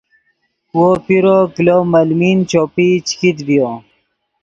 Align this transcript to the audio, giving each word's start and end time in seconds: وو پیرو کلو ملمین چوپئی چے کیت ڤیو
وو 0.75 0.87
پیرو 1.05 1.37
کلو 1.55 1.77
ملمین 1.93 2.37
چوپئی 2.49 2.89
چے 3.07 3.13
کیت 3.19 3.37
ڤیو 3.47 3.69